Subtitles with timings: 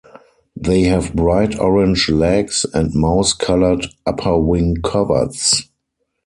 [0.55, 5.67] They have bright orange legs and mouse-coloured upper wing-coverts.